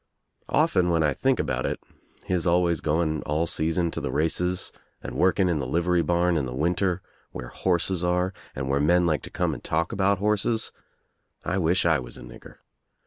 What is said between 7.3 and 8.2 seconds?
where horses